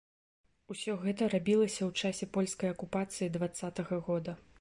Усё 0.75 0.95
гэта 1.03 1.27
рабілася 1.33 1.81
ў 1.89 2.13
часе 2.13 2.29
польскай 2.37 2.73
акупацыі 2.77 3.29
дваццатага 3.37 4.01
года. 4.09 4.35